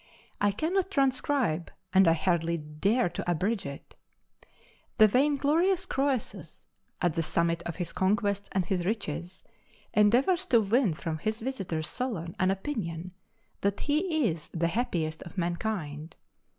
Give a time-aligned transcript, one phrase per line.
[0.41, 3.93] I cannot transcribe, and I hardly dare to abridge it.
[4.97, 6.65] The vainglorious Croesus,
[6.99, 9.43] at the summit of his conquests and his riches,
[9.93, 13.13] endeavors to win from his visitor Solon an opinion
[13.61, 16.15] that he is the happiest of mankind.